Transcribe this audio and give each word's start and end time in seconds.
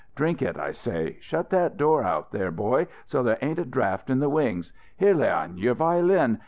Drink 0.15 0.41
it, 0.41 0.57
I 0.57 0.71
say. 0.71 1.17
Shut 1.21 1.51
that 1.51 1.77
door 1.77 2.03
out 2.03 2.31
there, 2.31 2.49
boy, 2.49 2.87
so 3.05 3.21
there 3.21 3.37
ain't 3.39 3.59
a 3.59 3.65
draft 3.65 4.09
in 4.09 4.17
the 4.17 4.29
wings. 4.29 4.73
Here, 4.97 5.13
Leon, 5.13 5.59
your 5.59 5.75
violin. 5.75 6.39